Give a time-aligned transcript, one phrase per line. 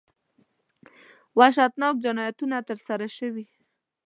[1.37, 3.45] وحشتناک جنایتونه ترسره شوي.